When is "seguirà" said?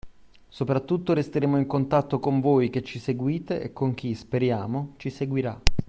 5.11-5.61